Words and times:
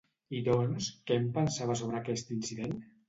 I 0.37 0.39
doncs, 0.47 0.87
què 1.11 1.19
en 1.23 1.27
pensava 1.35 1.77
sobre 1.83 2.01
aquest 2.01 2.33
incident? 2.39 2.75